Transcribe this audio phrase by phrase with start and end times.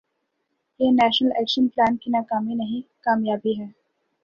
[0.79, 3.67] یہ national action plan کی ناکامی نہیں، کامیابی ہے۔